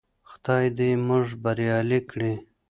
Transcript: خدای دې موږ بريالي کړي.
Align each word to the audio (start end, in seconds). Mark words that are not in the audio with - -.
خدای 0.29 0.65
دې 0.77 0.89
موږ 1.07 1.25
بريالي 1.43 1.99
کړي. 2.09 2.33